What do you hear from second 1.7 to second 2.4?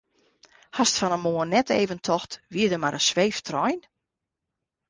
even tocht